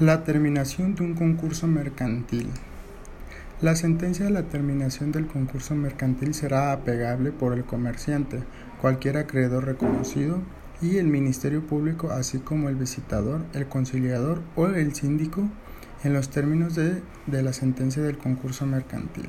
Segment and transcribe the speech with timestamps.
[0.00, 2.48] La terminación de un concurso mercantil.
[3.60, 8.38] La sentencia de la terminación del concurso mercantil será apegable por el comerciante,
[8.80, 10.40] cualquier acreedor reconocido
[10.80, 15.46] y el Ministerio Público, así como el visitador, el conciliador o el síndico,
[16.02, 19.28] en los términos de, de la sentencia del concurso mercantil.